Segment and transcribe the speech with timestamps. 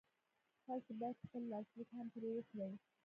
[0.65, 2.73] تاسې بايد خپل لاسليک هم پرې وکړئ.